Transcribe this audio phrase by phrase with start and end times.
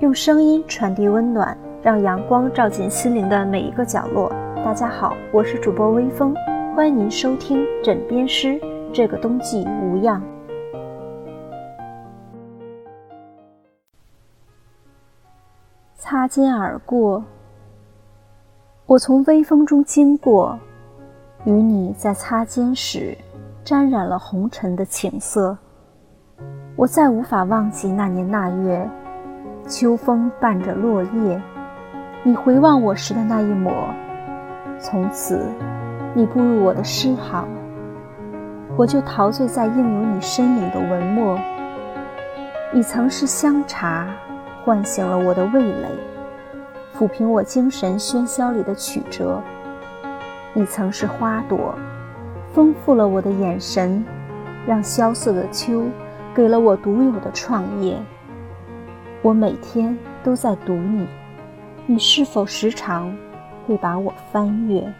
[0.00, 4.30] 用声音传递温暖，让阳光照进心灵的每一个角落。
[4.64, 6.34] 大家好，我是主播微风，
[6.74, 8.58] 欢迎您收听《枕边诗》。
[8.94, 10.22] 这个冬季无恙。
[15.98, 17.22] 擦肩而过，
[18.86, 20.58] 我从微风中经过，
[21.44, 23.14] 与你在擦肩时，
[23.62, 25.54] 沾染了红尘的情色。
[26.74, 28.88] 我再无法忘记那年那月，
[29.70, 31.40] 秋风伴着落叶，
[32.24, 33.72] 你回望我时的那一抹。
[34.80, 35.46] 从此，
[36.12, 37.46] 你步入我的诗行，
[38.76, 41.38] 我就陶醉在印有你身影的文墨。
[42.72, 44.08] 你曾是香茶，
[44.64, 45.88] 唤醒了我的味蕾，
[46.98, 49.40] 抚平我精神喧嚣里的曲折。
[50.52, 51.76] 你曾是花朵，
[52.52, 54.04] 丰富了我的眼神，
[54.66, 55.84] 让萧瑟的秋。
[56.32, 57.96] 给了我独有的创业。
[59.22, 61.06] 我每天都在读你，
[61.86, 63.14] 你是否时常
[63.66, 64.90] 会把我翻阅？